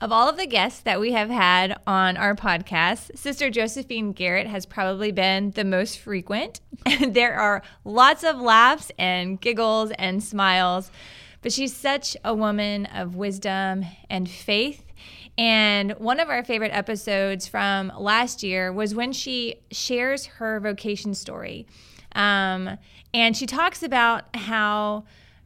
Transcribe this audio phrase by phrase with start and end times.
[0.00, 4.46] of all of the guests that we have had on our podcast, Sister Josephine Garrett
[4.46, 6.60] has probably been the most frequent.
[7.06, 10.90] there are lots of laughs and giggles and smiles,
[11.42, 14.84] but she's such a woman of wisdom and faith.
[15.36, 21.14] And one of our favorite episodes from last year was when she shares her vocation
[21.14, 21.66] story.
[22.12, 22.78] Um,
[23.12, 25.04] and she talks about how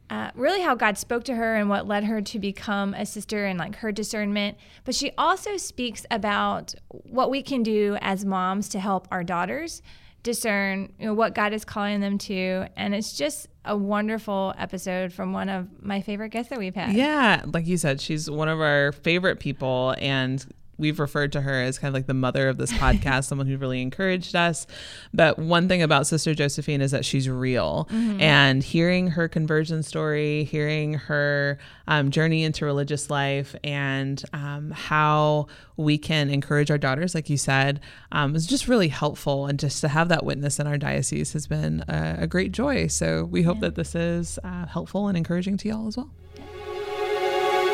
[0.09, 3.45] uh, really how God spoke to her and what led her to become a sister
[3.45, 4.57] and like her discernment.
[4.83, 9.81] But she also speaks about what we can do as moms to help our daughters
[10.21, 12.67] discern you know, what God is calling them to.
[12.75, 16.93] And it's just a wonderful episode from one of my favorite guests that we've had.
[16.93, 20.45] Yeah, like you said, she's one of our favorite people and
[20.77, 23.57] we've referred to her as kind of like the mother of this podcast, someone who
[23.57, 24.67] really encouraged us.
[25.13, 27.87] But one thing about Sister Josephine is that she's real.
[27.91, 28.21] Mm-hmm.
[28.21, 31.57] And hearing her conversion story, hearing her
[31.87, 37.37] um, journey into religious life, and um, how we can encourage our daughters, like you
[37.37, 37.79] said,
[38.11, 39.45] um, is just really helpful.
[39.47, 42.87] And just to have that witness in our diocese has been a, a great joy.
[42.87, 43.61] So we hope yeah.
[43.61, 46.11] that this is uh, helpful and encouraging to y'all as well.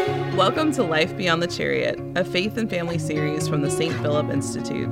[0.01, 3.93] Welcome to Life Beyond the Chariot, a faith and family series from the St.
[4.01, 4.89] Philip Institute.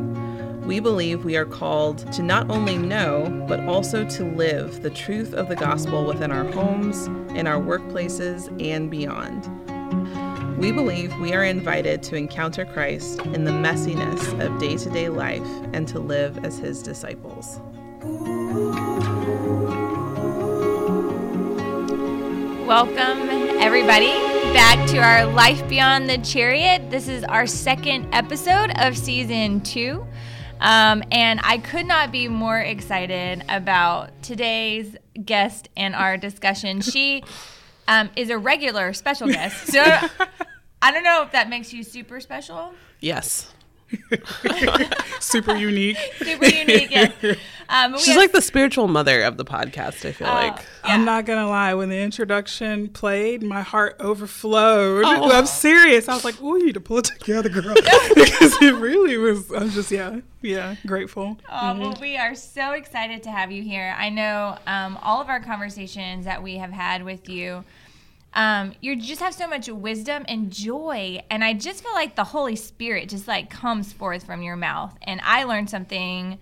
[0.68, 5.34] We believe we are called to not only know, but also to live the truth
[5.34, 9.50] of the gospel within our homes, in our workplaces, and beyond.
[10.60, 15.10] We believe we are invited to encounter Christ in the messiness of day to day
[15.10, 17.60] life and to live as his disciples.
[22.68, 23.28] Welcome,
[23.60, 26.90] everybody back to our Life Beyond the Chariot.
[26.90, 30.06] This is our second episode of season two.
[30.60, 36.82] Um, and I could not be more excited about today's guest and our discussion.
[36.90, 37.24] She
[37.88, 39.68] um, is a regular special guest.
[39.68, 39.84] So
[40.82, 42.74] I don't know if that makes you super special.
[43.00, 43.54] Yes.
[45.20, 45.98] super unique.
[46.18, 46.92] Super unique.
[46.92, 47.12] Yeah.
[47.70, 50.04] Um, She's have, like the spiritual mother of the podcast.
[50.08, 50.58] I feel uh, like.
[50.58, 50.96] Yeah.
[50.96, 51.74] I'm not gonna lie.
[51.76, 55.04] When the introduction played, my heart overflowed.
[55.06, 55.32] Oh.
[55.32, 56.10] I'm serious.
[56.10, 57.76] I was like, "Oh, you need to pull it together, girl,"
[58.16, 59.52] because it really was.
[59.52, 61.38] I'm just yeah, yeah, grateful.
[61.48, 61.80] Oh mm-hmm.
[61.80, 63.96] well, we are so excited to have you here.
[63.98, 67.64] I know um, all of our conversations that we have had with you
[68.34, 72.24] um, you just have so much wisdom and joy and i just feel like the
[72.24, 76.38] holy spirit just like comes forth from your mouth and i learn something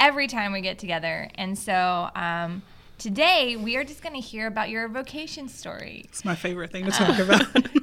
[0.00, 2.62] every time we get together and so um,
[2.98, 6.02] today we are just going to hear about your vocation story.
[6.04, 7.46] It's my favorite thing to talk uh, about.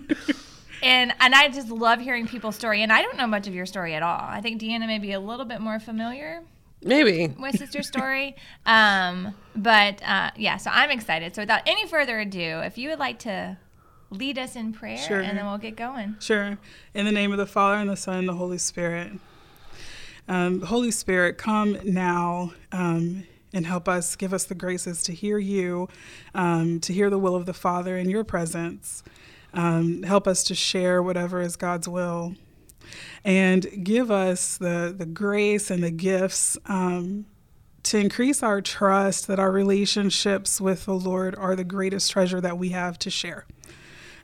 [0.84, 3.66] And and i just love hearing people's story and i don't know much of your
[3.66, 4.20] story at all.
[4.22, 6.42] I think deanna may be a little bit more familiar
[6.86, 7.34] Maybe.
[7.38, 8.36] My sister's Story.
[8.66, 11.36] um, but uh, yeah, so I'm excited.
[11.36, 13.58] So without any further ado, if you would like to
[14.10, 15.20] lead us in prayer sure.
[15.22, 16.16] and then we'll get going.
[16.20, 16.58] Sure.
[16.94, 19.14] In the name of the Father and the Son and the Holy Spirit.
[20.28, 25.38] Um, Holy Spirit, come now um, and help us, give us the graces to hear
[25.38, 25.90] you,
[26.34, 29.04] um, to hear the will of the Father in your presence.
[29.54, 32.36] Um, help us to share whatever is God's will
[33.24, 37.26] and give us the, the grace and the gifts um,
[37.84, 42.58] to increase our trust that our relationships with the Lord are the greatest treasure that
[42.58, 43.46] we have to share.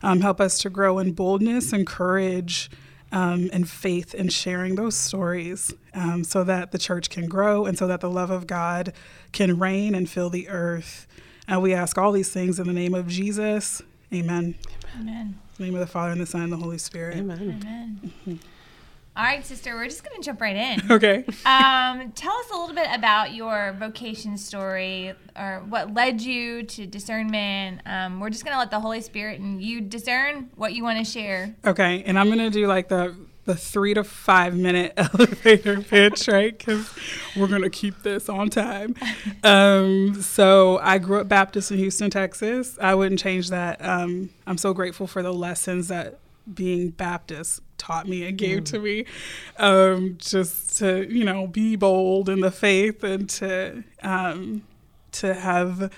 [0.02, 2.70] Um, help us to grow in boldness and courage
[3.12, 7.76] um, and faith in sharing those stories um, so that the church can grow and
[7.76, 8.92] so that the love of God
[9.32, 11.06] can reign and fill the earth.
[11.46, 13.82] And we ask all these things in the name of Jesus.
[14.12, 14.54] Amen.
[14.98, 15.16] Amen.
[15.16, 17.18] In the name of the Father and the Son and the Holy Spirit.
[17.18, 17.38] Amen.
[17.40, 18.00] Amen.
[18.04, 18.36] Mm-hmm.
[19.20, 20.80] All right, sister, we're just going to jump right in.
[20.90, 21.24] Okay.
[21.44, 26.86] Um, tell us a little bit about your vocation story or what led you to
[26.86, 27.82] discernment.
[27.84, 30.98] Um, we're just going to let the Holy Spirit and you discern what you want
[30.98, 31.54] to share.
[31.66, 33.14] Okay, and I'm going to do like the
[33.44, 36.56] the three to five minute elevator pitch, right?
[36.56, 36.90] Because
[37.36, 38.94] we're going to keep this on time.
[39.42, 42.78] Um, so I grew up Baptist in Houston, Texas.
[42.80, 43.84] I wouldn't change that.
[43.84, 46.18] Um, I'm so grateful for the lessons that
[46.54, 48.64] being Baptist taught me and gave mm.
[48.66, 49.04] to me.
[49.56, 54.62] Um, just to, you know, be bold in the faith and to um,
[55.12, 55.90] to have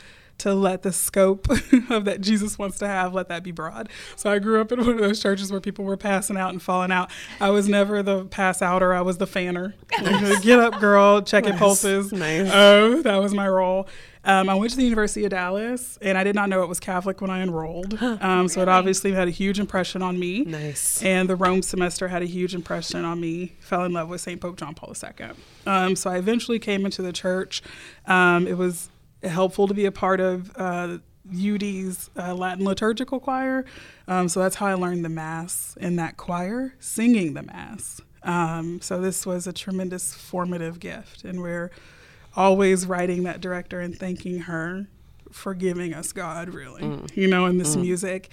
[0.42, 1.48] to let the scope
[1.90, 3.88] of that Jesus wants to have, let that be broad.
[4.16, 6.60] So I grew up in one of those churches where people were passing out and
[6.60, 7.12] falling out.
[7.40, 9.74] I was never the pass outer, I was the fanner.
[10.42, 11.58] Get up, girl, check nice.
[11.58, 12.12] pulses.
[12.12, 12.50] Nice.
[12.50, 13.86] Uh, that was my role.
[14.24, 16.78] Um, I went to the University of Dallas, and I did not know it was
[16.78, 18.00] Catholic when I enrolled.
[18.02, 18.48] Um, really?
[18.48, 20.42] So it obviously had a huge impression on me.
[20.42, 21.02] Nice.
[21.02, 23.54] And the Rome semester had a huge impression on me.
[23.60, 24.40] Fell in love with St.
[24.40, 25.30] Pope John Paul II.
[25.66, 27.62] Um, so I eventually came into the church.
[28.06, 28.90] Um, it was
[29.22, 30.98] helpful to be a part of uh,
[31.28, 33.64] UD's uh, Latin liturgical choir.
[34.08, 38.00] Um, so that's how I learned the Mass in that choir, singing the Mass.
[38.22, 41.24] Um, so this was a tremendous formative gift.
[41.24, 41.70] And we're
[42.36, 44.86] always writing that director and thanking her
[45.30, 47.16] for giving us God, really, mm.
[47.16, 47.82] you know, in this mm.
[47.82, 48.32] music.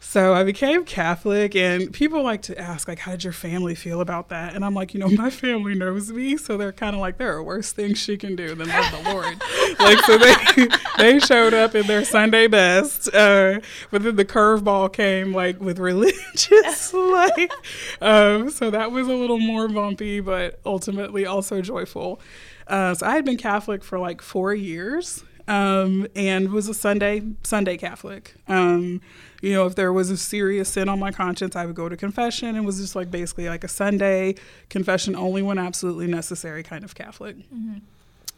[0.00, 4.00] So I became Catholic, and people like to ask, like, how did your family feel
[4.00, 4.54] about that?
[4.54, 7.32] And I'm like, you know, my family knows me, so they're kind of like, there
[7.34, 9.42] are worse things she can do than love the Lord.
[9.80, 13.60] like, so they they showed up in their Sunday best, uh,
[13.90, 17.98] but then the curveball came like with religious life.
[18.00, 22.20] Um, so that was a little more bumpy, but ultimately also joyful.
[22.68, 27.22] Uh, so I had been Catholic for like four years, um, and was a Sunday
[27.42, 28.34] Sunday Catholic.
[28.46, 29.00] Um,
[29.40, 31.96] you know, if there was a serious sin on my conscience, I would go to
[31.96, 34.34] confession and was just like basically like a Sunday
[34.68, 37.36] confession only when absolutely necessary kind of Catholic.
[37.36, 37.78] Mm-hmm.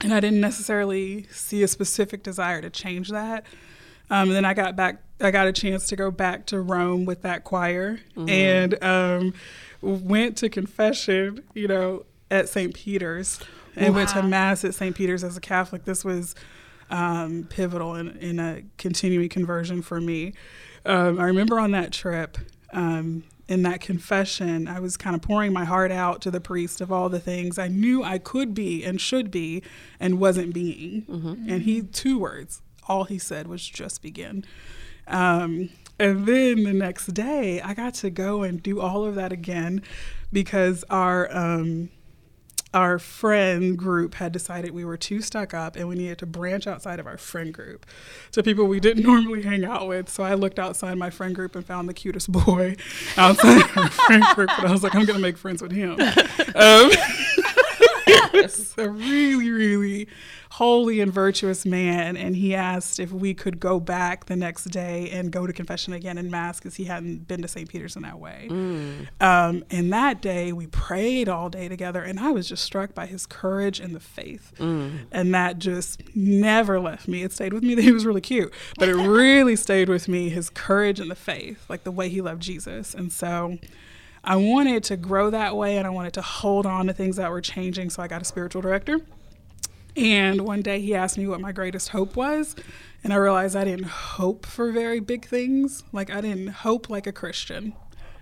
[0.03, 3.44] And I didn't necessarily see a specific desire to change that.
[4.09, 7.05] Um, and then I got back, I got a chance to go back to Rome
[7.05, 8.29] with that choir mm-hmm.
[8.29, 9.35] and um,
[9.83, 12.75] went to confession, you know, at St.
[12.75, 13.41] Peter's
[13.76, 14.00] and wow.
[14.00, 14.94] went to Mass at St.
[14.94, 15.84] Peter's as a Catholic.
[15.84, 16.34] This was
[16.90, 20.34] um, pivotal in, in a continuing conversion for me.
[20.84, 22.38] Um, I remember on that trip,
[22.72, 26.81] um, in that confession, I was kind of pouring my heart out to the priest
[26.81, 29.62] of all the things I knew I could be and should be
[29.99, 31.02] and wasn't being.
[31.02, 31.50] Mm-hmm.
[31.50, 34.44] And he, two words, all he said was just begin.
[35.08, 39.32] Um, and then the next day, I got to go and do all of that
[39.32, 39.82] again
[40.32, 41.90] because our um,
[42.72, 46.67] our friend group had decided we were too stuck up and we needed to branch
[46.67, 47.84] outside of our friend group
[48.32, 50.08] to people we didn't normally hang out with.
[50.08, 52.76] So I looked outside my friend group and found the cutest boy
[53.17, 54.50] outside our friend group.
[54.58, 55.99] And I was like, I'm going to make friends with him.
[56.52, 56.90] Um,
[58.35, 60.09] it's a really, really
[60.50, 62.17] holy and virtuous man.
[62.17, 65.93] And he asked if we could go back the next day and go to confession
[65.93, 67.69] again in Mass because he hadn't been to St.
[67.69, 68.49] Peter's in that way.
[68.50, 69.09] Mm.
[69.23, 72.03] Um, and that day we prayed all day together.
[72.03, 74.53] And I was just struck by his courage and the faith.
[74.59, 75.06] Mm.
[75.12, 77.23] And that just never left me.
[77.23, 80.29] It stayed with me that he was really cute, but it really stayed with me
[80.29, 82.94] his courage and the faith, like the way he loved Jesus.
[82.94, 83.59] And so.
[84.22, 87.31] I wanted to grow that way and I wanted to hold on to things that
[87.31, 87.90] were changing.
[87.90, 89.00] So I got a spiritual director.
[89.96, 92.55] And one day he asked me what my greatest hope was.
[93.02, 95.84] And I realized I didn't hope for very big things.
[95.93, 97.72] Like, I didn't hope like a Christian,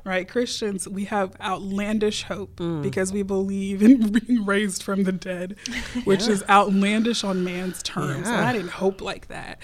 [0.05, 0.29] right?
[0.29, 2.83] Christians, we have outlandish hope mm.
[2.83, 5.57] because we believe in being raised from the dead,
[6.05, 6.33] which yeah.
[6.33, 8.29] is outlandish on man's terms.
[8.29, 8.39] Yeah.
[8.39, 9.59] And I didn't hope like that.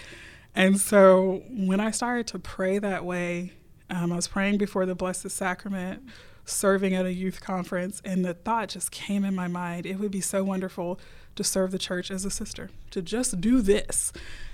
[0.55, 3.53] And so when I started to pray that way,
[3.95, 6.03] um, I was praying before the Blessed Sacrament
[6.45, 10.11] serving at a youth conference, and the thought just came in my mind it would
[10.11, 10.99] be so wonderful
[11.37, 14.13] to serve the church as a sister, to just do this.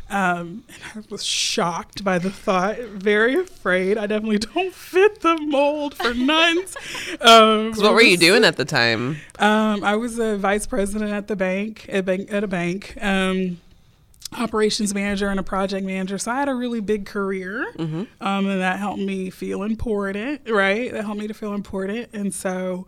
[0.09, 3.97] Um, and I was shocked by the thought, very afraid.
[3.97, 6.77] I definitely don't fit the mold for nuns.
[7.21, 9.19] Um, what were you doing at the time?
[9.39, 12.97] Um, I was a vice president at the bank, at, bank, at a bank.
[13.01, 13.61] Um,
[14.39, 16.19] operations manager and a project manager.
[16.19, 18.05] So I had a really big career, mm-hmm.
[18.21, 20.93] um, and that helped me feel important, right?
[20.93, 22.11] That helped me to feel important.
[22.13, 22.87] And so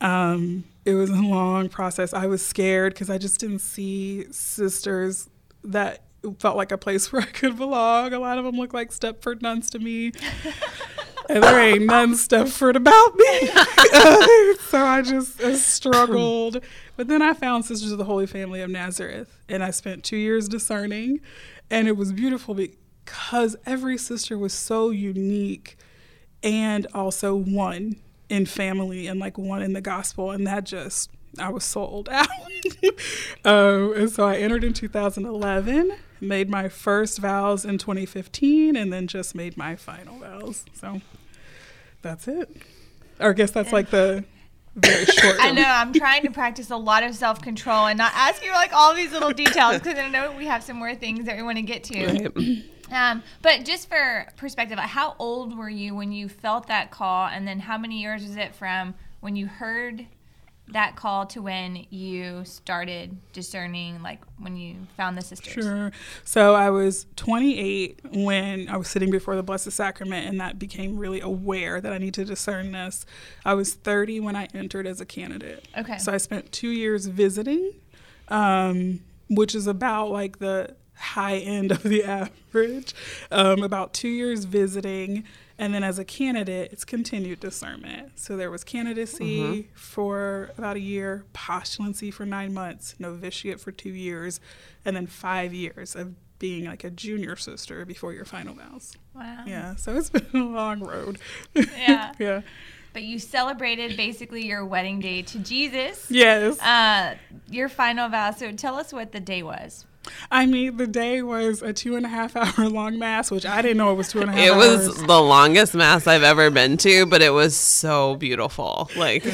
[0.00, 2.14] um, it was a long process.
[2.14, 5.28] I was scared because I just didn't see sisters
[5.64, 6.02] that
[6.38, 8.12] felt like a place where I could belong.
[8.12, 10.12] A lot of them look like Stepford nuns to me.
[11.28, 13.46] and there ain't none Stepford about me.
[14.68, 16.62] so I just I struggled.
[16.96, 20.16] But then I found Sisters of the Holy Family of Nazareth, and I spent two
[20.16, 21.20] years discerning,
[21.70, 25.76] and it was beautiful because every sister was so unique
[26.42, 27.96] and also one
[28.28, 32.28] in family and like one in the gospel, and that just I was sold out.
[33.44, 39.06] um, and so I entered in 2011, made my first vows in 2015, and then
[39.06, 40.64] just made my final vows.
[40.74, 41.00] So
[42.02, 42.50] that's it.
[43.20, 44.24] Or I guess that's like the
[44.74, 45.36] very short.
[45.40, 45.64] I know.
[45.64, 48.94] I'm trying to practice a lot of self control and not ask you like all
[48.94, 51.62] these little details because I know we have some more things that we want to
[51.62, 52.06] get to.
[52.06, 52.64] Right.
[52.90, 57.46] Um, but just for perspective, how old were you when you felt that call, and
[57.46, 60.06] then how many years was it from when you heard
[60.72, 65.64] that call to when you started discerning, like when you found the sisters?
[65.64, 65.92] Sure.
[66.24, 70.98] So I was 28 when I was sitting before the Blessed Sacrament, and that became
[70.98, 73.06] really aware that I need to discern this.
[73.44, 75.66] I was 30 when I entered as a candidate.
[75.76, 75.98] Okay.
[75.98, 77.72] So I spent two years visiting,
[78.28, 82.04] um, which is about like the high end of the
[82.52, 82.94] average.
[83.30, 85.24] Um, about two years visiting,
[85.58, 88.12] and then as a candidate, it's continued discernment.
[88.18, 89.74] So there was candidacy mm-hmm.
[89.74, 94.40] for about a year, postulancy for nine months, novitiate for two years,
[94.84, 98.94] and then five years of being like a junior sister before your final vows.
[99.14, 99.42] Wow.
[99.46, 101.18] Yeah, so it's been a long road.
[101.54, 102.12] Yeah.
[102.18, 102.42] yeah.
[102.92, 106.06] But you celebrated basically your wedding day to Jesus.
[106.10, 106.58] Yes.
[106.60, 107.16] Uh,
[107.50, 108.30] your final vow.
[108.30, 109.84] So tell us what the day was.
[110.30, 113.60] I mean, the day was a two and a half hour long mass, which I
[113.62, 114.88] didn't know it was two and a half It hours.
[114.88, 118.90] was the longest mass I've ever been to, but it was so beautiful.
[118.96, 119.24] Like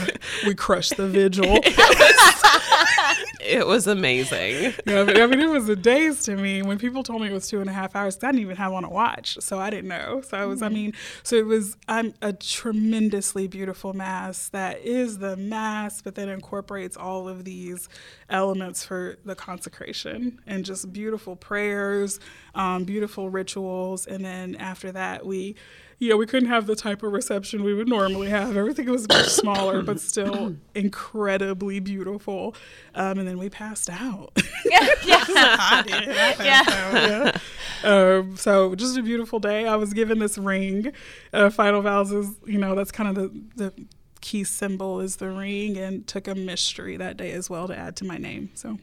[0.44, 1.58] we crushed the vigil.
[3.40, 4.72] it was amazing.
[4.86, 7.32] yeah, but, I mean, it was a daze to me when people told me it
[7.32, 8.16] was two and a half hours.
[8.22, 10.22] I didn't even have one to watch, so I didn't know.
[10.26, 10.92] So I was, I mean,
[11.22, 16.96] so it was um, a tremendously beautiful mass that is the mass, but then incorporates
[16.96, 17.88] all of these
[18.30, 22.20] elements for the consecration and just beautiful prayers,
[22.54, 25.56] um, beautiful rituals, and then after that we.
[26.00, 28.56] You know, we couldn't have the type of reception we would normally have.
[28.56, 32.56] Everything was much smaller, but still incredibly beautiful.
[32.96, 34.32] Um, and then we passed out.
[34.66, 34.80] Yeah.
[35.06, 35.24] yeah.
[35.28, 36.08] I did.
[36.08, 37.38] I passed out, yeah.
[37.84, 39.66] Um, so just a beautiful day.
[39.66, 40.92] I was given this ring.
[41.32, 43.86] Uh, Final vows is, you know, that's kind of the the
[44.20, 47.94] key symbol is the ring, and took a mystery that day as well to add
[47.96, 48.50] to my name.
[48.54, 48.78] So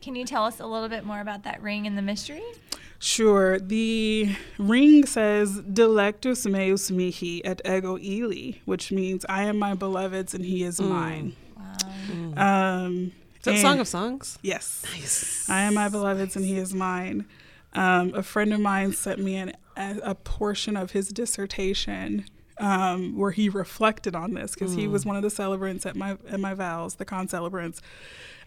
[0.00, 2.42] Can you tell us a little bit more about that ring and the mystery?
[3.00, 3.58] sure.
[3.60, 10.34] The ring says "Delectus meus mihi et ego illi," which means I am my beloved's
[10.34, 11.36] and he is mine.
[11.56, 12.84] Wow.
[12.84, 14.38] Um, Is that and- Song of Songs?
[14.42, 14.84] Yes.
[14.92, 15.48] Nice.
[15.48, 17.26] I am my beloved's and he is mine.
[17.74, 22.24] Um, a friend of mine sent me an, a, a portion of his dissertation
[22.60, 26.16] um, where he reflected on this because he was one of the celebrants at my
[26.28, 27.80] at my vows, the concelebrants.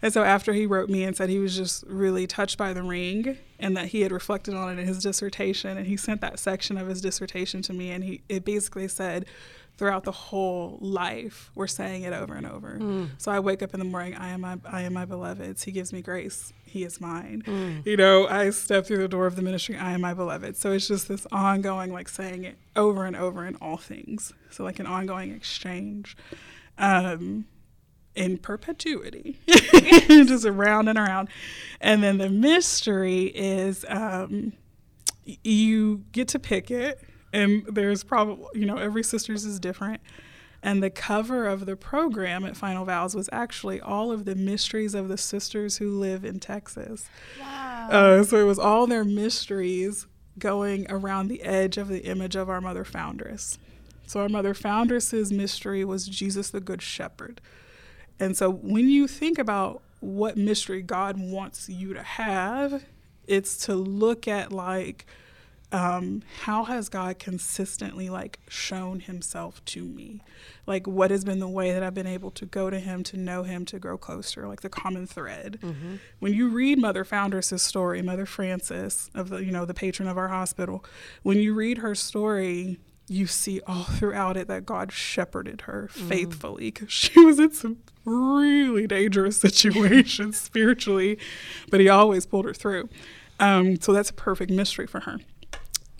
[0.04, 2.82] And so after he wrote me and said he was just really touched by the
[2.82, 6.38] ring and that he had reflected on it in his dissertation, and he sent that
[6.40, 9.26] section of his dissertation to me, and he it basically said
[9.78, 12.78] throughout the whole life we're saying it over and over.
[13.18, 15.62] So i wake up in the morning i am my i am my beloved's.
[15.62, 17.82] He gives me grace he is mine.
[17.84, 19.76] You know i step through the door of the ministry.
[19.76, 20.56] I am my beloved.
[20.56, 24.32] So it's just this ongoing like saying it over and over in all things.
[24.50, 26.16] So like an ongoing exchange
[26.78, 27.44] um
[28.14, 29.38] in perpetuity.
[29.46, 31.28] Just around and around.
[31.80, 34.54] And then the mystery is um
[35.24, 37.00] you get to pick it.
[37.34, 40.00] And there's probably you know every sister's is different
[40.62, 44.94] and the cover of the program at final vows was actually all of the mysteries
[44.94, 47.08] of the sisters who live in texas.
[47.40, 47.88] Wow.
[47.90, 50.06] uh, so it was all their mysteries
[50.38, 53.58] going around the edge of the image of our mother foundress.
[54.06, 57.40] So our mother foundress's mystery was jesus the good shepherd.
[58.20, 62.84] And so when you think about what mystery God wants you to have,
[63.26, 65.06] it's to look at like
[65.72, 70.20] um, how has God consistently like shown himself to me?
[70.66, 73.16] Like what has been the way that I've been able to go to him, to
[73.16, 75.58] know him, to grow closer, like the common thread.
[76.18, 80.18] When you read Mother Foundress' story, Mother Frances of the, you know, the patron of
[80.18, 80.84] our hospital,
[81.22, 86.70] when you read her story, you see all throughout it that God shepherded her faithfully
[86.70, 91.18] because she was in some really dangerous situations spiritually,
[91.70, 92.88] but he always pulled her through.
[93.40, 95.18] Um, so that's a perfect mystery for her.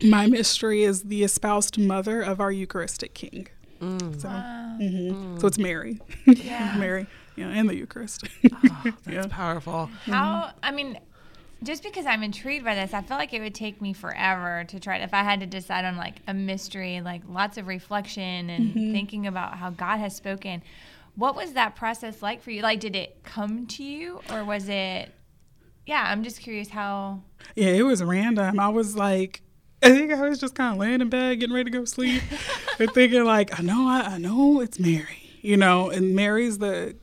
[0.05, 3.49] My mystery is the espoused mother of our Eucharistic King.
[3.81, 4.21] Mm.
[4.21, 5.41] So, mhm.
[5.41, 6.77] so it's Mary, Yeah.
[6.79, 7.07] Mary,
[7.37, 8.25] yeah, and the Eucharist.
[8.53, 9.27] Oh, that's Yeah.
[9.29, 9.91] powerful.
[10.03, 10.13] Mm-hmm.
[10.13, 10.99] How, I mean,
[11.63, 14.81] just because I'm intrigued by this, I feel like it would take me forever to
[14.81, 14.99] try.
[14.99, 18.93] If I had to decide on like a mystery, like lots of reflection and mm-hmm.
[18.93, 20.63] thinking about how God has spoken,
[21.15, 22.63] what was that process like for you?
[22.63, 25.13] Like, did it come to you, or was it?
[25.87, 27.23] Yeah, I'm just curious how.
[27.55, 28.59] Yeah, it was random.
[28.59, 29.43] I was like,
[29.83, 32.23] I think I was just kind of laying in bed, getting ready to go sleep,
[32.79, 36.97] and thinking like, I know, I, I know it's Mary, you know, and Mary's the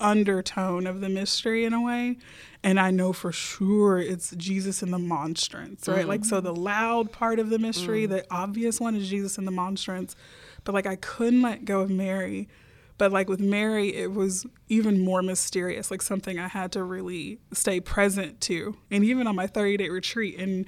[0.00, 2.18] undertone of the mystery in a way,
[2.62, 6.06] and I know for sure it's Jesus and the monstrance, right?
[6.06, 6.46] Like, so mm-hmm.
[6.46, 8.10] the loud part of the mystery, mm.
[8.10, 10.14] the obvious one is Jesus and the monstrance,
[10.64, 12.48] but like I couldn't let go of Mary.
[12.98, 17.38] But like with Mary, it was even more mysterious, like something I had to really
[17.50, 18.76] stay present to.
[18.90, 20.66] And even on my 30 day retreat, in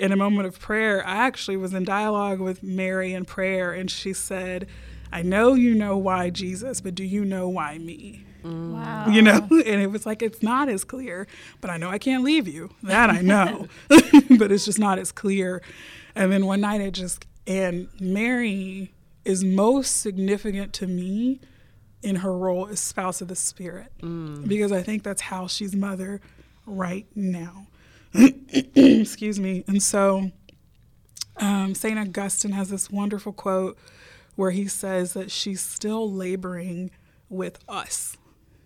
[0.00, 3.90] in a moment of prayer, I actually was in dialogue with Mary in prayer, and
[3.90, 4.66] she said,
[5.12, 9.08] "I know you know why Jesus, but do you know why me?" Wow.
[9.08, 11.26] You know, and it was like it's not as clear,
[11.60, 12.70] but I know I can't leave you.
[12.82, 15.62] That I know, but it's just not as clear.
[16.14, 18.94] And then one night, it just and Mary
[19.26, 21.40] is most significant to me
[22.02, 24.48] in her role as spouse of the Spirit, mm.
[24.48, 26.22] because I think that's how she's mother
[26.64, 27.66] right now.
[28.14, 29.64] Excuse me.
[29.66, 30.30] And so,
[31.36, 31.98] um, St.
[31.98, 33.78] Augustine has this wonderful quote
[34.36, 36.90] where he says that she's still laboring
[37.28, 38.16] with us.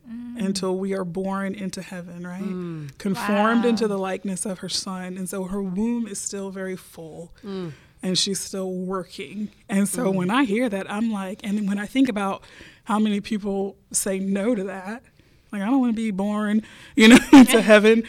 [0.06, 0.44] Mm.
[0.44, 2.42] until we are born into heaven, right?
[2.42, 2.98] Mm.
[2.98, 3.70] Conformed Wow.
[3.70, 5.16] into the likeness of her son.
[5.16, 7.72] And so her womb is still very full mm.
[8.02, 9.48] and she's still working.
[9.66, 12.44] And so when I hear that, I'm like, and when I think about
[12.84, 15.04] how many people say no to that,
[15.50, 16.60] like, I don't want to be born,
[16.96, 18.02] you know, to heaven.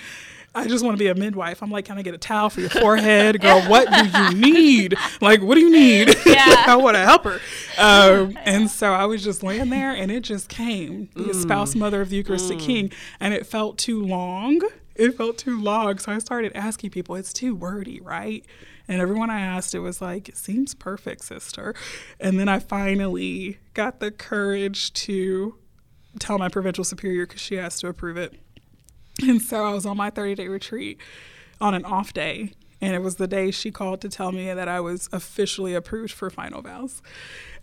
[0.55, 1.61] I just want to be a midwife.
[1.61, 3.41] I'm like, can I get a towel for your forehead?
[3.41, 4.95] Girl, what do you need?
[5.19, 6.15] Like, what do you need?
[6.25, 6.65] Yeah.
[6.67, 7.39] I want to help her.
[7.77, 12.01] Um, and so I was just laying there and it just came the espoused mother
[12.01, 12.91] of the Eucharistic King.
[13.19, 14.61] And it felt too long.
[14.95, 15.97] It felt too long.
[15.99, 18.45] So I started asking people, it's too wordy, right?
[18.87, 21.73] And everyone I asked, it was like, it seems perfect, sister.
[22.19, 25.55] And then I finally got the courage to
[26.19, 28.33] tell my provincial superior because she has to approve it.
[29.21, 30.99] And so I was on my 30 day retreat
[31.61, 32.51] on an off day.
[32.81, 36.11] And it was the day she called to tell me that I was officially approved
[36.13, 37.01] for final vows.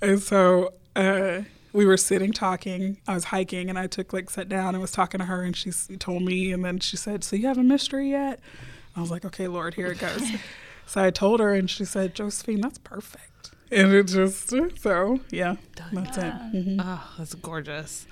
[0.01, 1.43] And so uh,
[1.73, 2.97] we were sitting talking.
[3.07, 5.55] I was hiking and I took like sat down and was talking to her and
[5.57, 8.41] she told me and then she said, "So you have a mystery yet?"
[8.97, 10.23] I was like, "Okay, Lord, here it goes."
[10.87, 15.57] so I told her and she said, "Josephine, that's perfect." And it just so yeah,
[15.93, 16.35] that's it.
[16.35, 16.77] Mhm.
[16.81, 18.07] Oh, that's gorgeous.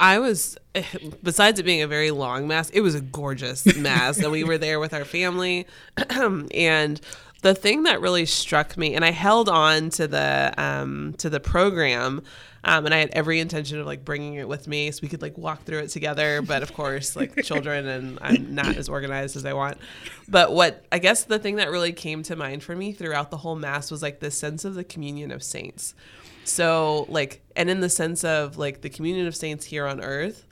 [0.00, 0.56] I was,
[1.22, 4.18] besides it being a very long mass, it was a gorgeous mass.
[4.18, 5.66] and we were there with our family.
[6.10, 7.00] and
[7.42, 11.40] the thing that really struck me, and I held on to the um, to the
[11.40, 12.22] program,
[12.64, 15.22] um, and I had every intention of like bringing it with me so we could
[15.22, 16.42] like walk through it together.
[16.42, 19.78] But of course, like children, and I'm not as organized as I want.
[20.28, 23.38] But what I guess the thing that really came to mind for me throughout the
[23.38, 25.94] whole mass was like this sense of the communion of saints.
[26.50, 30.46] So like, and in the sense of like the communion of saints here on earth,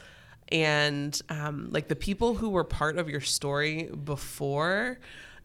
[0.51, 4.99] and um, like the people who were part of your story before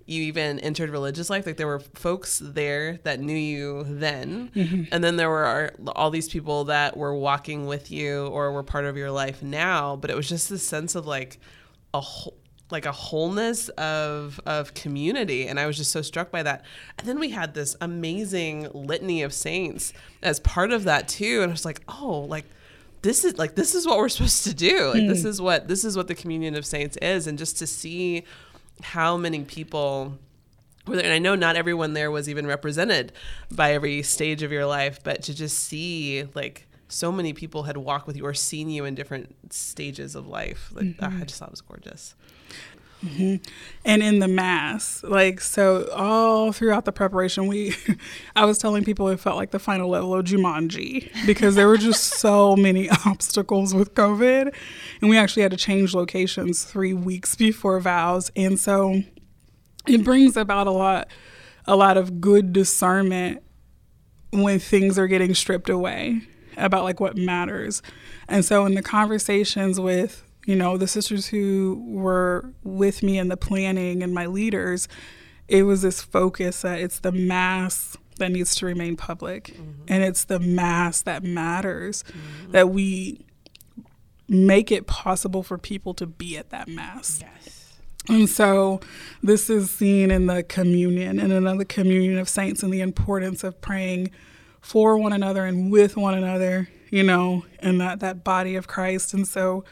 [0.05, 4.51] you even entered religious life like there were folks there that knew you then.
[4.91, 8.83] And then there were all these people that were walking with you or were part
[8.86, 9.95] of your life now.
[9.95, 11.39] But it was just this sense of like
[11.93, 12.38] a whole
[12.74, 16.65] like a wholeness of of community and i was just so struck by that.
[16.98, 21.51] And then we had this amazing litany of saints as part of that too and
[21.51, 22.46] i was like oh like
[23.03, 24.88] this is like this is what we're supposed to do.
[24.88, 27.67] Like this is what this is what the communion of saints is and just to
[27.67, 28.24] see
[28.82, 30.17] how many people
[30.88, 31.06] were there.
[31.06, 33.12] And i know not everyone there was even represented
[33.52, 37.78] by every stage of your life but to just see like so many people had
[37.78, 41.39] walked with you or seen you in different stages of life like ah, i just
[41.39, 42.15] thought it was gorgeous
[43.04, 43.36] Mm-hmm.
[43.84, 47.76] and in the mass like so all throughout the preparation we
[48.38, 51.78] i was telling people it felt like the final level of jumanji because there were
[51.78, 54.54] just so many obstacles with covid.
[55.02, 58.32] And we actually had to change locations three weeks before vows.
[58.36, 59.04] And so
[59.88, 61.08] it brings about a lot
[61.66, 63.42] a lot of good discernment
[64.32, 66.22] when things are getting stripped away
[66.58, 67.82] about like what matters.
[68.28, 73.29] And so in the conversations with, you know, the sisters who were with me in
[73.29, 74.88] the planning and my leaders,
[75.47, 79.84] it was this focus that it's the mass that needs to remain public mm-hmm.
[79.88, 82.51] and it's the mass that matters mm-hmm.
[82.51, 83.25] that we
[84.27, 87.23] make it possible for people to be at that mass.
[88.10, 88.82] And so
[89.21, 93.62] this is seen in the communion and another communion of saints and the importance of
[93.62, 94.12] praying
[94.60, 99.13] for one another and with one another, you know, and that, that body of Christ.
[99.13, 99.63] And so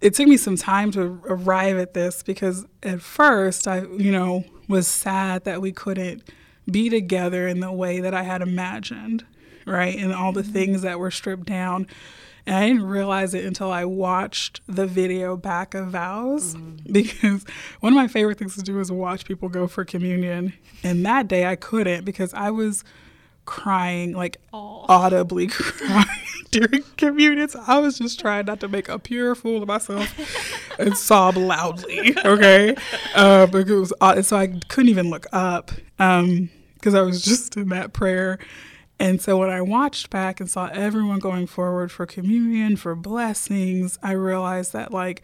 [0.00, 4.44] it took me some time to arrive at this because at first I, you know,
[4.68, 6.22] was sad that we couldn't
[6.70, 9.26] be together in the way that I had imagined,
[9.66, 9.96] right?
[9.96, 10.52] And all the mm-hmm.
[10.52, 11.86] things that were stripped down.
[12.46, 16.92] And I didn't realize it until I watched the video back of vows mm-hmm.
[16.92, 17.44] because
[17.80, 20.54] one of my favorite things to do is watch people go for communion.
[20.82, 22.84] And that day I couldn't because I was
[23.44, 26.06] crying, like audibly crying
[26.50, 27.48] during communion.
[27.66, 30.14] I was just trying not to make a pure fool of myself
[30.78, 32.16] and sob loudly.
[32.24, 32.74] Okay.
[33.14, 37.56] Uh, because it was, so I couldn't even look up um, because I was just
[37.56, 38.38] in that prayer.
[38.98, 43.98] And so when I watched back and saw everyone going forward for communion, for blessings,
[44.02, 45.22] I realized that like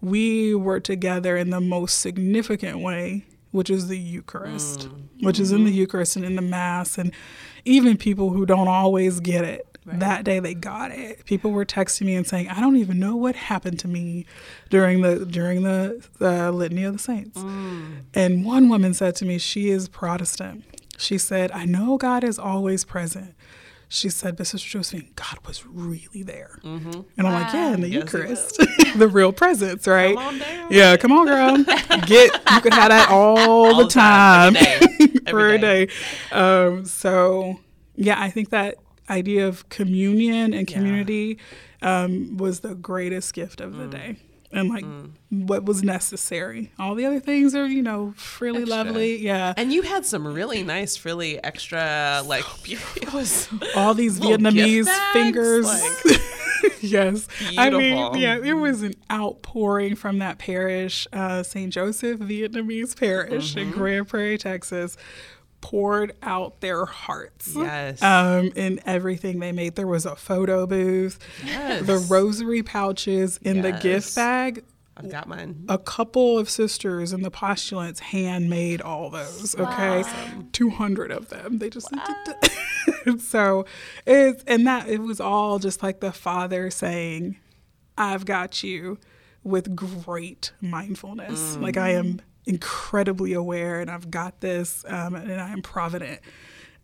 [0.00, 5.24] we were together in the most significant way, which is the Eucharist, mm.
[5.24, 5.78] which is in the mm-hmm.
[5.78, 6.98] Eucharist and in the Mass.
[6.98, 7.12] And
[7.66, 11.24] even people who don't always get it, that day they got it.
[11.24, 14.26] People were texting me and saying, I don't even know what happened to me
[14.68, 17.38] during the during the, the litany of the saints.
[17.38, 18.02] Mm.
[18.14, 20.64] And one woman said to me, she is Protestant.
[20.98, 23.34] She said, I know God is always present.
[23.88, 26.58] She said, but Sister Josephine, God was really there.
[26.64, 27.02] Mm-hmm.
[27.16, 28.56] And I'm like, yeah, in the Yes, Eucharist,
[28.96, 30.16] the real presence, right?
[30.16, 30.72] Come on down.
[30.72, 31.56] Yeah, come on, girl.
[32.06, 35.58] Get you can have that all, All the time, time, every day, for a every
[35.58, 35.86] day.
[35.86, 35.92] day.
[36.32, 37.60] Um, so
[37.96, 38.76] yeah, I think that
[39.08, 41.38] idea of communion and community
[41.82, 44.16] um, was the greatest gift of the day.
[44.56, 44.84] And like
[45.30, 46.72] what was necessary.
[46.78, 48.76] All the other things are, you know, frilly Extra.
[48.76, 49.18] lovely.
[49.18, 49.54] Yeah.
[49.56, 52.44] And you had some really nice, really extra, like,
[52.96, 55.66] it was all these Vietnamese fingers.
[55.66, 56.20] like-
[56.80, 57.26] yes.
[57.58, 61.72] I mean, yeah, it was an outpouring from that parish, uh, St.
[61.72, 63.58] Joseph Vietnamese Parish Mm-hmm.
[63.58, 64.96] in Grand Prairie, Texas,
[65.60, 67.52] poured out their hearts.
[67.56, 68.02] Yes.
[68.02, 69.74] Um, in everything they made.
[69.76, 71.86] There was a photo booth, Yes.
[71.86, 74.64] the rosary pouches in the gift bag.
[74.98, 75.64] I've got mine.
[75.68, 79.54] A couple of sisters and the postulants handmade all those.
[79.58, 80.02] Okay,
[80.52, 81.58] two hundred of them.
[81.58, 81.90] They just
[83.18, 83.66] so
[84.06, 87.36] it's and that it was all just like the father saying,
[87.98, 88.98] "I've got you,"
[89.44, 91.56] with great mindfulness.
[91.56, 96.20] Like I am incredibly aware, and I've got this, um, and I am provident.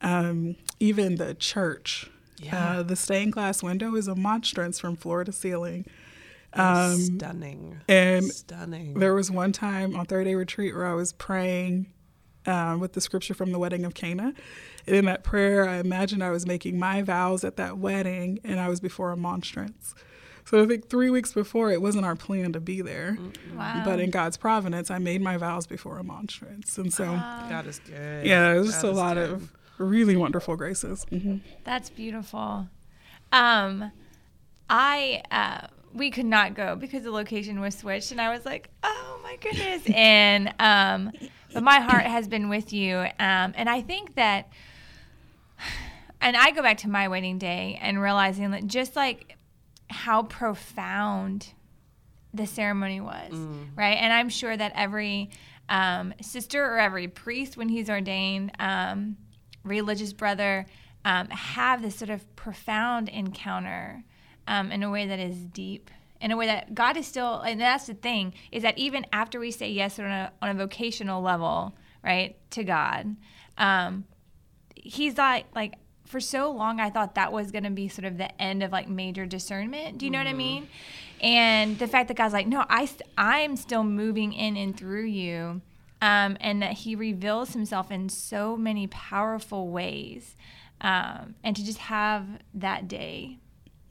[0.01, 2.79] Um, even the church, Yeah.
[2.79, 5.87] uh, the stained glass window is a monstrance from floor to ceiling.
[6.55, 7.81] Stunning.
[7.89, 8.99] and Stunning.
[8.99, 11.87] There was one time on third day retreat where I was praying
[12.45, 14.35] um, with the scripture from the wedding of Cana.
[14.87, 18.59] And in that prayer, I imagined I was making my vows at that wedding, and
[18.61, 19.95] I was before a monstrance.
[20.45, 23.17] So I think three weeks before, it wasn't our plan to be there.
[23.57, 23.83] Wow.
[23.85, 26.77] But in God's providence, I made my vows before a monstrance.
[26.79, 28.27] And so, God is good.
[28.27, 29.31] yeah, it was just God a lot good.
[29.31, 31.05] of really wonderful graces.
[31.05, 32.69] hmm That's beautiful.
[33.31, 33.93] Um,
[34.69, 38.69] I uh, we could not go because the location was switched, and I was like,
[38.83, 39.83] oh my goodness.
[39.95, 41.13] and um,
[41.53, 44.51] but my heart has been with you, um, and I think that,
[46.21, 49.37] and I go back to my wedding day and realizing that just like
[49.93, 51.53] how profound
[52.35, 53.33] the ceremony was,
[53.77, 53.99] right?
[53.99, 55.31] And I'm sure that every
[55.69, 59.17] um, sister or every priest, when he's ordained, um,
[59.65, 60.67] religious brother,
[61.05, 64.03] um, have this sort of profound encounter
[64.49, 67.61] um, in a way that is deep, in a way that God is still, and
[67.61, 71.23] that's the thing, is that even after we say yes on a, on a vocational
[71.23, 73.17] level, right, to God,
[73.59, 74.05] um,
[74.75, 75.75] he's like like
[76.13, 78.71] for so long I thought that was going to be sort of the end of
[78.71, 79.99] like major discernment.
[79.99, 80.69] Do you know what I mean?
[81.21, 85.63] And the fact that God's like, no, I I'm still moving in and through you,
[86.01, 90.37] um, and that He reveals Himself in so many powerful ways,
[90.81, 93.39] um, and to just have that day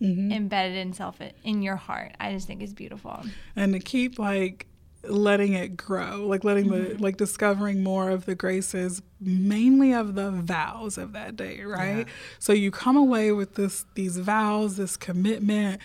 [0.02, 3.24] embedded in self in your heart, I just think is beautiful.
[3.56, 4.68] and to keep like
[5.04, 10.30] letting it grow like letting the like discovering more of the graces mainly of the
[10.30, 12.06] vows of that day right?
[12.40, 15.82] So you come away with this these vows this commitment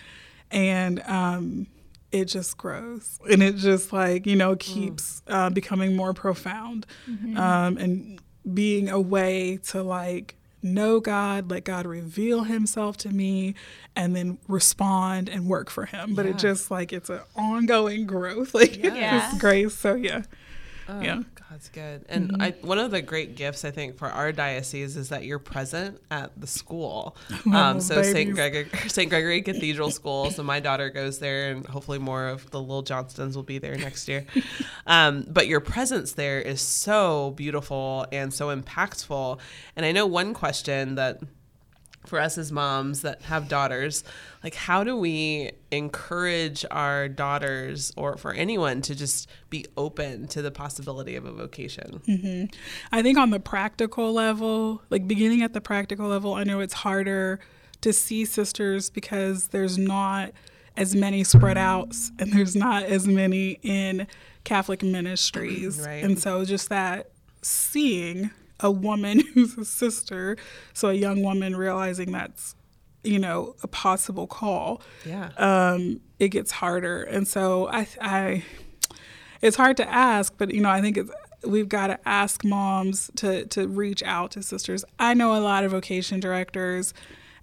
[0.51, 1.67] and um
[2.11, 3.19] it just grows.
[3.29, 6.85] And it just like you know keeps uh, becoming more profound
[7.37, 8.21] um and
[8.53, 13.55] being a way to like know God, let God reveal himself to me,
[13.95, 16.15] and then respond and work for him.
[16.15, 19.31] But it just like it's an ongoing growth, like Yeah.
[19.39, 19.75] grace.
[19.75, 20.23] So yeah.
[20.89, 21.21] Oh, Yeah.
[21.49, 22.05] God's good.
[22.09, 22.41] And Mm-hmm.
[22.41, 25.99] I, one of the great gifts I think for our diocese is that you're present
[26.11, 27.15] at the school.
[27.47, 28.33] Oh, Um, so St.
[28.33, 29.09] Gregory, St.
[29.09, 30.29] Gregory Cathedral School.
[30.31, 33.75] So my daughter goes there, and hopefully more of the little Johnstons will be there
[33.77, 34.25] next year.
[34.89, 39.37] Um, but your presence there is so beautiful and so impactful.
[39.75, 41.19] And I know one question that
[42.07, 44.03] for us as moms that have daughters,
[44.43, 50.41] like how do we encourage our daughters or for anyone to just be open to
[50.41, 52.01] the possibility of a vocation?
[52.07, 52.45] Mm-hmm.
[52.91, 56.73] I think on the practical level, like beginning at the practical level, I know it's
[56.73, 57.39] harder
[57.81, 60.31] to see sisters because there's not
[60.75, 64.07] as many spread outs and there's not as many in
[64.43, 65.79] Catholic ministries.
[65.85, 66.03] Right.
[66.03, 70.37] And so just that seeing a woman who's a sister,
[70.73, 72.55] so a young woman realizing that's,
[73.03, 75.29] you know, a possible call Yeah.
[75.37, 77.03] um, it gets harder.
[77.03, 78.43] And so I, I,
[79.41, 81.11] it's hard to ask, but you know, I think it's,
[81.45, 84.83] we've got to ask moms to to reach out to sisters.
[84.97, 86.93] I know a lot of vocation directors.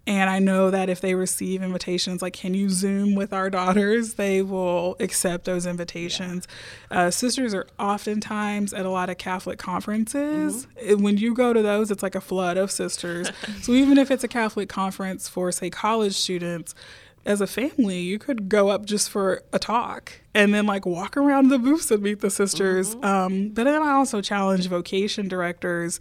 [0.07, 4.15] And I know that if they receive invitations, like, can you Zoom with our daughters?
[4.25, 6.47] They will accept those invitations.
[6.91, 10.67] Uh, sisters are oftentimes at a lot of Catholic conferences.
[10.81, 13.31] And When you go to those, it's like a flood of sisters.
[13.63, 16.75] so even if it's a Catholic conference for, say, college students,
[17.27, 21.17] as a family, you could go up just for a talk and then like walk
[21.17, 22.97] around the booths and meet the sisters.
[23.03, 26.01] Um, but then I also challenge vocation directors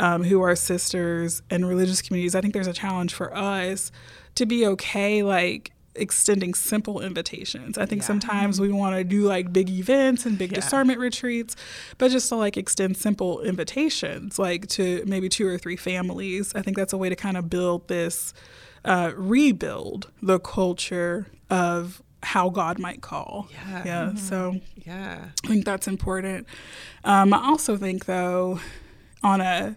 [0.00, 2.34] um, who are sisters and religious communities.
[2.34, 3.92] I think there's a challenge for us
[4.36, 7.76] to be okay, like extending simple invitations.
[7.76, 8.06] I think Yeah.
[8.06, 10.60] sometimes we want to do like big events and big Yeah.
[10.60, 11.54] discernment retreats,
[11.98, 16.54] but just to like extend simple invitations, like to maybe two or three families.
[16.54, 18.32] I think that's a way to kind of build this,
[18.84, 23.48] uh, rebuild the culture of how God might call.
[23.52, 23.82] Yeah.
[23.84, 24.14] Yeah.
[24.14, 25.18] So Yeah.
[25.44, 26.46] I think that's important.
[27.04, 28.60] Um, I also think, though,
[29.22, 29.76] on a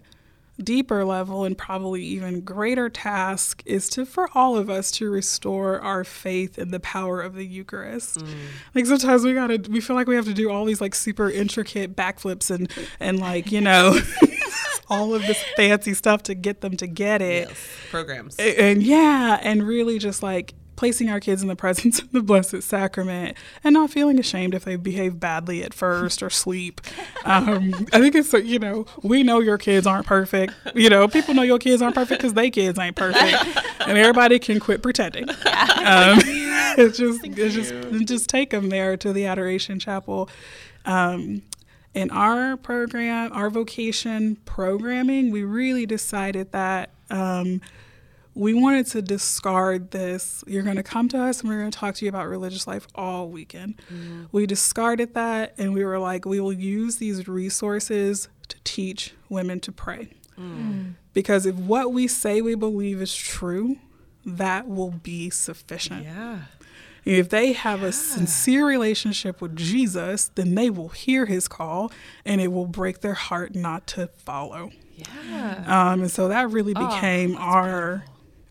[0.62, 5.80] deeper level and probably even greater task is to for all of us to restore
[5.80, 8.18] our faith in the power of the Eucharist.
[8.20, 8.34] Mm.
[8.74, 11.28] Like sometimes we gotta we feel like we have to do all these like super
[11.28, 13.98] intricate backflips and and like you know
[14.88, 17.68] all of this fancy stuff to get them to get it Yes.
[17.90, 18.36] Programs.
[18.36, 22.22] and, and yeah, and really just like placing our kids in the presence of the
[22.22, 26.80] Blessed Sacrament and not feeling ashamed if they behave badly at first or sleep.
[27.24, 30.54] Um, I think it's, you know, we know your kids aren't perfect.
[30.74, 33.44] You know, people know your kids aren't perfect because they kids ain't perfect.
[33.80, 35.28] And everybody can quit pretending.
[35.28, 35.36] Um,
[36.76, 40.28] it's just, it's just, just take them there to the Adoration Chapel.
[40.84, 41.42] Um,
[41.94, 47.60] in our program, our vocation programming, we really decided that um,
[48.34, 50.42] we wanted to discard this.
[50.46, 52.66] You're going to come to us and we're going to talk to you about religious
[52.66, 53.80] life all weekend.
[53.92, 54.24] Mm-hmm.
[54.32, 59.60] We discarded that and we were like, we will use these resources to teach women
[59.60, 60.10] to pray.
[60.38, 60.56] Mm.
[60.56, 60.94] Mm.
[61.12, 63.76] Because if what we say we believe is true,
[64.26, 66.04] that will be sufficient.
[66.04, 66.38] Yeah.
[67.04, 71.92] If they have a sincere relationship with Jesus, then they will hear his call
[72.24, 74.70] and it will break their heart not to follow.
[74.96, 75.64] Yeah.
[75.66, 78.04] Um, and so that really oh, became our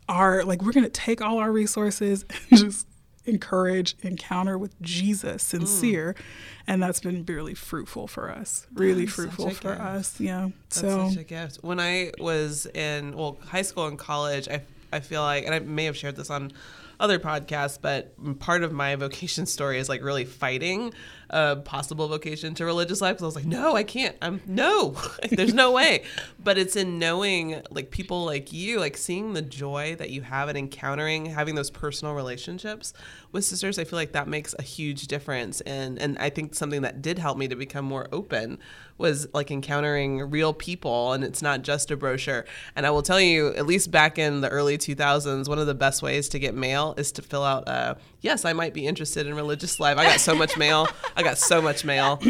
[0.10, 2.88] our like we're gonna take all our resources and just
[3.26, 6.14] encourage encounter with Jesus sincere.
[6.14, 6.24] Mm.
[6.68, 8.68] And that's been really fruitful for us.
[8.74, 9.82] Really That's fruitful for gift.
[9.82, 10.20] us.
[10.20, 10.50] Yeah.
[10.70, 11.60] That's so such a gift.
[11.62, 14.62] When I was in well high school and college, I
[14.92, 16.52] I feel like, and I may have shared this on
[17.00, 20.94] other podcasts, but part of my vocation story is like really fighting
[21.34, 23.14] a possible vocation to religious life.
[23.14, 24.16] Because I was like, no, I can't.
[24.22, 24.96] I'm no,
[25.32, 26.04] there's no way.
[26.42, 30.48] But it's in knowing like people like you, like seeing the joy that you have
[30.50, 32.94] in encountering, having those personal relationships
[33.32, 33.80] with sisters.
[33.80, 35.60] I feel like that makes a huge difference.
[35.62, 38.60] And and I think something that did help me to become more open
[38.98, 42.46] was like encountering real people and it's not just a brochure.
[42.76, 45.74] And I will tell you, at least back in the early 2000s, one of the
[45.74, 49.28] best ways to get mail is to fill out a yes, I might be interested
[49.28, 49.98] in religious life.
[49.98, 50.88] I got so much mail.
[51.24, 52.22] got so much mail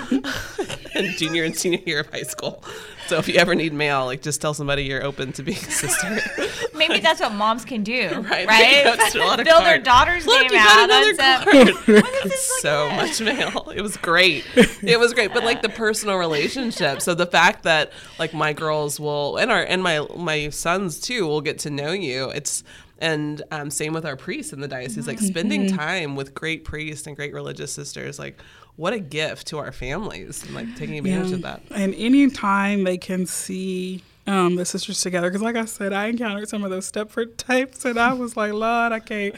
[0.96, 2.64] in junior and senior year of high school.
[3.08, 5.62] So if you ever need mail, like just tell somebody you're open to being a
[5.62, 6.20] sister.
[6.76, 8.48] Maybe that's what moms can do, right?
[8.48, 8.84] Right.
[8.84, 12.32] That's a lot of Fill their daughter's Look, name out another card.
[12.32, 13.72] so much mail.
[13.76, 14.46] It was great.
[14.56, 15.34] It was great.
[15.34, 17.02] But like the personal relationship.
[17.02, 21.28] So the fact that like my girls will and our and my my sons too
[21.28, 22.30] will get to know you.
[22.30, 22.64] It's
[23.00, 25.08] and um, same with our priests in the diocese.
[25.08, 28.18] Like spending time with great priests and great religious sisters.
[28.18, 28.40] Like
[28.76, 31.62] what a gift to our families and like taking advantage of that.
[31.72, 36.50] And anytime they can see um, the sisters together, because like I said, I encountered
[36.50, 39.36] some of those Stepford types, and I was like, Lord, I can't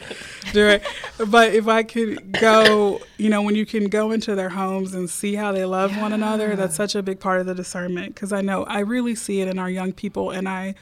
[0.52, 0.82] do it.
[1.28, 5.08] But if I could go, you know, when you can go into their homes and
[5.08, 8.14] see how they love one another, that's such a big part of the discernment.
[8.14, 10.74] Because I know I really see it in our young people, and I.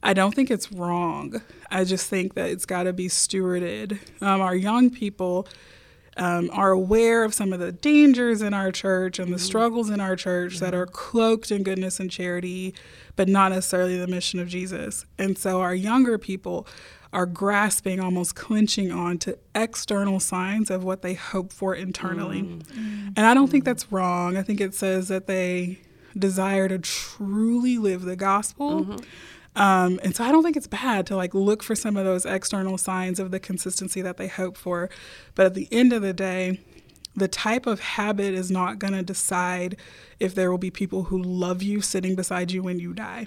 [0.00, 1.42] I don't think it's wrong.
[1.72, 3.98] I just think that it's got to be stewarded.
[4.22, 5.48] Um, our young people
[6.18, 6.58] um, mm-hmm.
[6.58, 9.44] are aware of some of the dangers in our church and the mm-hmm.
[9.44, 10.82] struggles in our church that mm-hmm.
[10.82, 12.74] are cloaked in goodness and charity,
[13.16, 15.06] but not necessarily the mission of Jesus.
[15.18, 16.66] And so our younger people
[17.12, 22.42] are grasping, almost clinching on to external signs of what they hope for internally.
[22.42, 23.14] Mm.
[23.16, 23.66] And I don't think mm.
[23.66, 24.36] that's wrong.
[24.36, 25.78] I think it says that they
[26.16, 28.98] desire to truly live the gospel.
[29.58, 32.24] Um, and so I don't think it's bad to like look for some of those
[32.24, 34.88] external signs of the consistency that they hope for.
[35.34, 36.60] But at the end of the day,
[37.16, 39.76] the type of habit is not going to decide
[40.20, 43.26] if there will be people who love you sitting beside you when you die.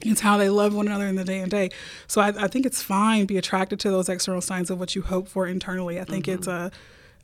[0.00, 1.70] It's how they love one another in the day and day.
[2.08, 5.02] So I, I think it's fine be attracted to those external signs of what you
[5.02, 6.00] hope for internally.
[6.00, 6.72] I think it's a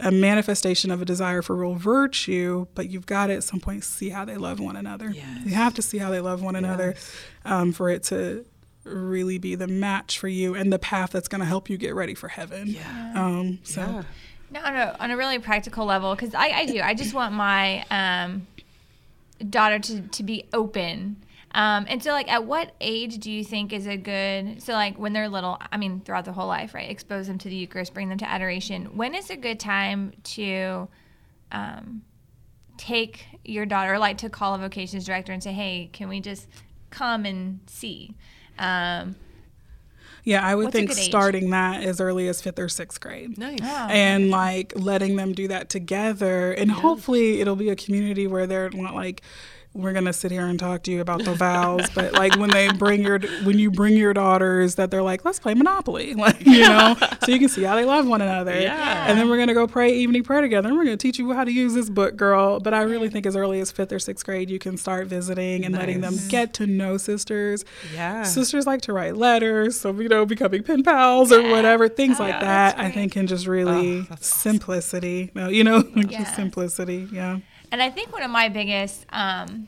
[0.00, 3.84] a manifestation of a desire for real virtue, but you've got to at some point
[3.84, 5.10] see how they love one another.
[5.10, 6.94] You have to see how they love one another
[7.44, 8.44] um, for it to
[8.82, 11.94] really be the match for you and the path that's going to help you get
[11.94, 12.68] ready for heaven.
[12.68, 13.12] Yeah.
[13.14, 14.02] Um, so Yeah.
[14.50, 16.80] No, on a, on a really practical level, because I, I do.
[16.80, 18.46] I just want my um,
[19.50, 21.16] daughter to, to be open.
[21.54, 24.60] Um, and so, like, at what age do you think is a good?
[24.60, 26.90] So, like, when they're little, I mean, throughout the whole life, right?
[26.90, 28.96] Expose them to the Eucharist, bring them to adoration.
[28.96, 30.88] When is a good time to
[31.52, 32.02] um,
[32.76, 36.48] take your daughter, like, to call a vocations director and say, "Hey, can we just
[36.90, 38.16] come and see?"
[38.58, 39.14] Um,
[40.24, 43.36] Yeah, I would What's think starting that as early as fifth or sixth grade.
[43.38, 43.58] Nice.
[43.62, 43.86] Oh.
[43.90, 48.70] and like letting them do that together and hopefully it'll be a community where they're
[48.70, 49.20] not like
[49.74, 52.68] we're gonna sit here and talk to you about the vows but like when they
[52.72, 56.60] bring your when you bring your daughters that they're like let's play monopoly like you
[56.60, 56.94] know?
[57.24, 58.58] So you can see how they love one another.
[58.60, 59.06] Yeah.
[59.08, 61.42] and then we're gonna go pray evening prayer together and we're gonna teach you how
[61.44, 62.60] to use this book girl.
[62.60, 65.64] But i really think as early as fifth or sixth grade you can start visiting
[65.64, 67.64] and letting them get to know sisters.
[67.92, 68.22] Yeah.
[68.22, 72.24] sisters like to write letters so you know becoming pen pals or whatever things oh,
[72.24, 74.52] like yeah, that that's i think can just really Oh, that's awesome.
[74.52, 76.18] simplicity no you know Yeah.
[76.20, 77.38] just simplicity yeah
[77.74, 79.66] And I think one of my biggest um,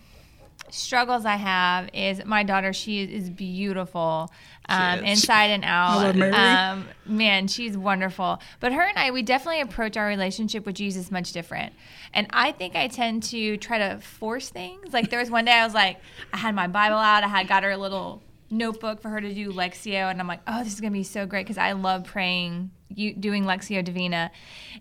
[0.70, 2.72] struggles I have is my daughter.
[2.72, 4.30] She is beautiful
[4.68, 5.22] um, is.
[5.22, 5.96] inside and out.
[5.96, 6.32] love Mary.
[6.32, 8.40] Um, man, she's wonderful.
[8.60, 11.72] But her and I, we definitely approach our relationship with Jesus much different.
[12.14, 14.92] And I think I tend to try to force things.
[14.92, 15.98] Like there was one day I was like,
[16.32, 17.24] I had my Bible out.
[17.24, 20.42] I had got her a little notebook for her to do Lectio, and I'm like,
[20.46, 24.30] oh, this is gonna be so great because I love praying, you doing Lectio Divina,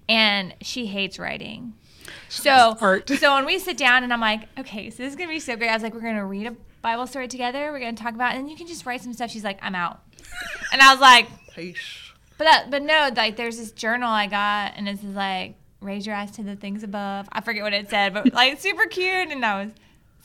[0.08, 1.74] and she hates writing.
[2.30, 3.10] So, Art.
[3.20, 5.56] so when we sit down and I'm like, okay, so this is gonna be so
[5.56, 5.70] great.
[5.70, 7.72] I was like, we're gonna read a Bible story together.
[7.72, 9.32] We're gonna talk about, and you can just write some stuff.
[9.32, 10.02] She's like, I'm out,
[10.72, 12.12] and I was like, Yeesh.
[12.38, 16.16] but that, but no, like there's this journal I got, and it's like, raise your
[16.16, 17.28] eyes to the things above.
[17.32, 19.74] I forget what it said, but like super cute, and I was,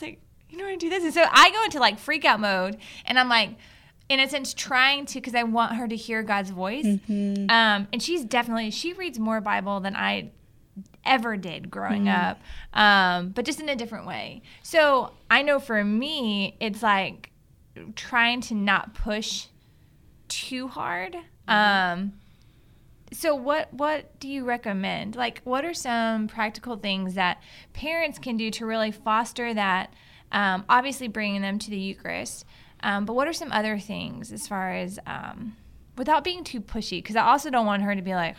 [0.02, 2.40] like, you know, what I do this, and so I go into like freak out
[2.40, 3.50] mode, and I'm like.
[4.08, 6.84] In a sense, trying to, because I want her to hear God's voice.
[7.48, 10.32] Um, and she's definitely, she reads more Bible than I
[11.04, 12.38] ever did growing up,
[12.74, 14.42] um, but just in a different way.
[14.62, 17.30] So I know for me, it's like
[17.94, 19.46] trying to not push
[20.28, 21.16] too hard.
[21.48, 22.12] Um,
[23.12, 25.16] so what what do you recommend?
[25.16, 29.92] Like, what are some practical things that parents can do to really foster that?
[30.32, 32.44] Um, obviously, bringing them to the Eucharist,
[32.82, 35.56] um, but what are some other things as far as um,
[35.96, 36.98] without being too pushy?
[36.98, 38.36] Because I also don't want her to be like,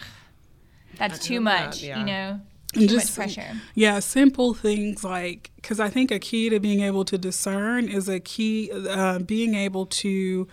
[0.95, 1.99] "That's too doing that, much," yeah.
[1.99, 2.41] you know,
[2.73, 3.57] too just- much pressure.
[3.75, 8.07] Yeah, simple things like because I think a key to being able to discern is
[8.09, 10.47] a key uh, being able to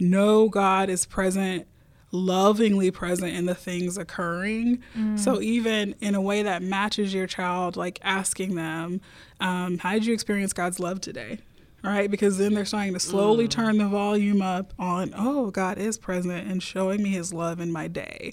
[0.00, 1.66] know God is present,
[2.10, 4.82] lovingly present in the things occurring.
[5.16, 9.00] So even in a way that matches your child, like asking them,
[9.40, 11.38] um, "How did you experience God's love today?"
[11.84, 15.98] Right, because then they're starting to slowly turn the volume up on, oh, God is
[15.98, 18.32] present and showing me His love in my day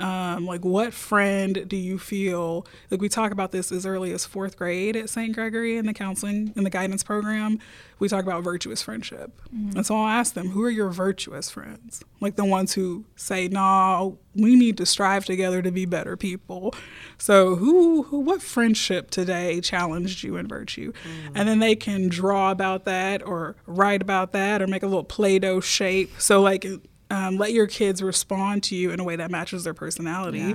[0.00, 4.24] um, like what friend do you feel like we talk about this as early as
[4.24, 7.58] fourth grade at st gregory in the counseling in the guidance program.
[7.98, 9.40] We talk about virtuous friendship.
[9.76, 12.02] And so i'll ask them who are your virtuous friends?
[12.20, 16.74] Like the ones who say no we need to strive together to be better people.
[17.18, 20.92] So who, who what friendship today challenged you in virtue?
[21.34, 25.04] And then they can draw about that or write about that or make a little
[25.04, 26.12] play-doh shape.
[26.18, 26.64] So like
[27.10, 30.54] um, let your kids respond to you in a way that matches their personality.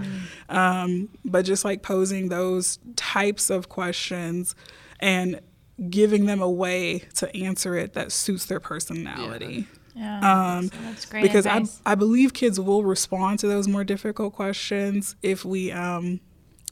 [0.50, 4.56] Um, but just like posing those types of questions
[5.00, 5.41] and
[5.89, 9.68] giving them a way to answer it that suits their personality.
[9.94, 11.82] Yeah, Um, so that's great because I, advice.
[11.86, 16.20] I believe kids will respond to those more difficult questions if we um,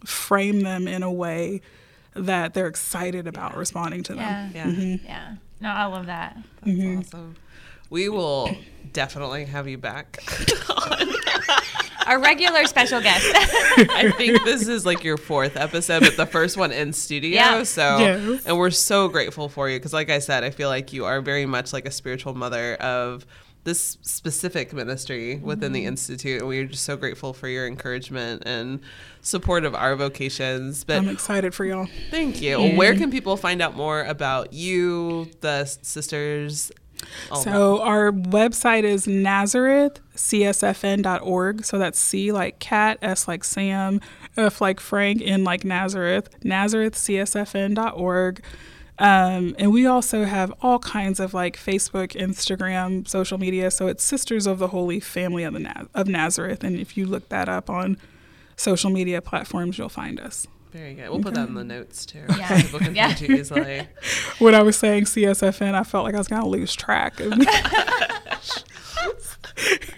[0.05, 1.61] frame them in a way
[2.15, 4.51] that they're excited about responding to them.
[4.53, 4.97] yeah, Yeah.
[5.05, 5.35] yeah.
[5.61, 6.37] No, I love that.
[6.65, 7.35] That's awesome.
[7.93, 8.49] We will
[8.91, 10.17] definitely have you back.
[12.07, 13.23] Our regular special guest.
[13.33, 17.29] I think this is like your fourth episode, but the first one in studio.
[17.35, 17.63] Yeah.
[17.63, 18.45] So, Yes.
[18.45, 21.21] and we're so grateful for you because, like I said, I feel like you are
[21.21, 23.27] very much like a spiritual mother of
[23.63, 25.73] this specific ministry within Mm-hmm.
[25.73, 28.81] the institute, and we are just so grateful for your encouragement and
[29.21, 30.83] support of our vocations.
[30.83, 31.87] But I'm excited for y'all.
[32.09, 32.59] thank you.
[32.75, 36.71] Where can people find out more about you, the sisters?
[37.29, 37.43] That?
[37.43, 41.65] So our website is nazarethcsfn.org.
[41.65, 44.01] So that's C like cat, S like Sam,
[44.37, 48.43] F like Frank, N like Nazareth, nazarethcsfn.org.
[48.99, 53.71] Um, and we also have all kinds of like Facebook, Instagram, social media.
[53.71, 57.05] So it's Sisters of the Holy Family of the Na- of Nazareth, and if you
[57.05, 57.97] look that up on
[58.55, 60.47] social media platforms, you'll find us.
[60.73, 61.09] Very good.
[61.09, 62.25] We'll put that in the notes too.
[62.37, 62.57] Yeah.
[62.63, 63.13] So Yeah.
[63.13, 63.87] find easily.
[64.39, 67.19] When I was saying CSFN, I felt like I was gonna lose track.
[67.19, 67.33] Of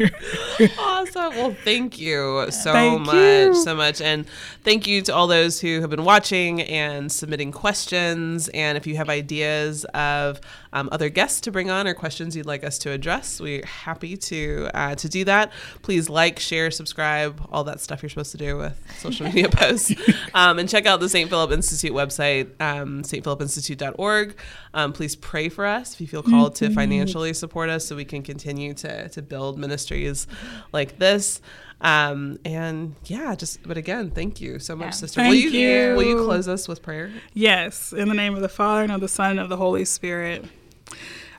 [0.79, 1.35] awesome.
[1.35, 3.55] Well, thank you so Thank much, you.
[3.55, 4.27] so much, and
[4.63, 8.49] thank you to all those who have been watching and submitting questions.
[8.49, 10.41] And if you have ideas of
[10.73, 14.17] um, other guests to bring on or questions you'd like us to address, we're happy
[14.17, 15.51] to uh, to do that.
[15.81, 19.93] Please like, share, subscribe, all that stuff you're supposed to do with social media posts,
[20.33, 21.29] um, and check out the St.
[21.29, 24.35] Philip Institute website, um, stphilipinstitute.org.
[24.73, 28.05] Um, please pray for us if you feel called to financially support us, so we
[28.05, 29.59] can continue to to build build
[29.89, 30.27] ministries
[30.71, 31.41] like this.
[31.81, 34.91] Um, and yeah, just but again, thank you so much, Yeah.
[34.91, 35.21] sister.
[35.21, 35.95] Thank will you, you.
[35.95, 37.11] will you close us with prayer?
[37.33, 39.85] Yes, in the name of the Father, and of the Son, and of the Holy
[39.85, 40.45] Spirit.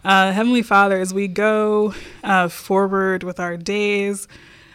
[0.04, 4.28] Uh, Heavenly Father, as we go uh, forward with our days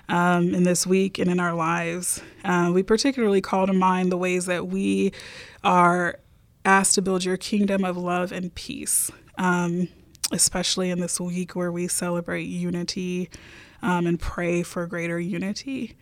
[0.09, 4.17] um, in this week and in our lives, uh, we particularly call to mind the
[4.17, 5.13] ways that we
[5.63, 6.19] are
[6.65, 9.87] asked to build your kingdom of love and peace, um,
[10.31, 13.29] especially in this week where we celebrate unity
[13.81, 15.95] um, and pray for greater unity.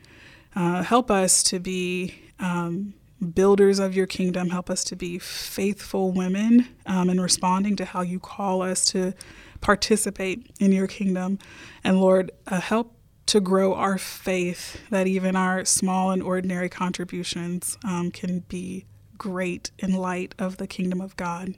[0.56, 2.94] Uh, help us to be um,
[3.34, 4.50] builders of your kingdom.
[4.50, 9.14] Help us to be faithful women um, in responding to how you call us to
[9.62, 11.38] participate in your kingdom.
[11.84, 12.96] And Lord, uh, help
[13.28, 18.86] to grow our faith that even our small and ordinary contributions um, can be
[19.18, 21.54] great in light of the kingdom of God.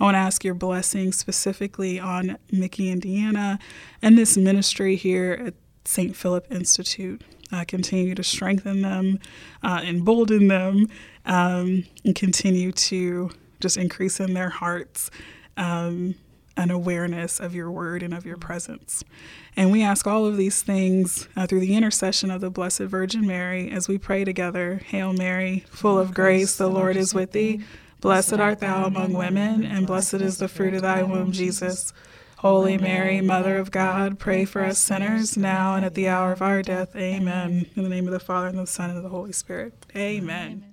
[0.00, 3.58] I want to ask your blessing specifically on Mickey, Indiana,
[4.00, 6.16] and this ministry here at St.
[6.16, 7.22] Philip Institute.
[7.52, 9.18] Uh, continue to strengthen them,
[9.62, 10.86] uh, embolden them,
[11.26, 15.10] um, and continue to just increase in their hearts
[15.56, 16.14] um,
[16.56, 19.02] an awareness of your word and of your presence.
[19.56, 23.26] And we ask all of these things uh, through the intercession of the Blessed Virgin
[23.26, 24.80] Mary as we pray together.
[24.86, 27.60] Hail Mary, full of grace, the Lord is with thee.
[28.00, 31.92] Blessed art thou among women, and blessed is the fruit of thy womb, Jesus.
[32.38, 36.40] Holy Mary, Mother of God, pray for us sinners, now and at the hour of
[36.40, 36.96] our death.
[36.96, 37.66] Amen.
[37.76, 39.74] In the name of the Father, and of the Son, and of the Holy Spirit.
[39.94, 40.69] Amen.